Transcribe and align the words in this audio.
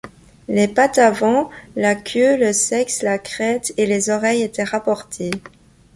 Les 0.47 0.67
pattes 0.67 0.97
avant, 0.97 1.51
la 1.75 1.93
queue, 1.93 2.35
le 2.35 2.53
sexe, 2.53 3.03
la 3.03 3.19
crête 3.19 3.71
et 3.77 3.85
les 3.85 4.09
oreilles 4.09 4.41
étaient 4.41 4.63
rapportés. 4.63 5.29